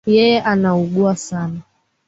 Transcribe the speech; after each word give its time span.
Yeye 0.15 0.43
anaugua 0.43 1.15
sana. 1.15 1.59